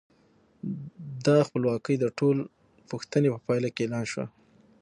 دا 1.25 1.37
خپلواکي 1.47 1.95
د 1.99 2.05
ټول 2.17 2.37
پوښتنې 2.89 3.27
په 3.33 3.39
پایله 3.47 3.69
کې 3.75 3.81
اعلان 3.83 4.05
شوه. 4.11 4.25